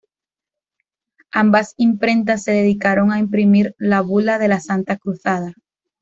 [1.31, 5.53] Ambas imprentas se dedicaron a imprimir la Bula de la santa Cruzada.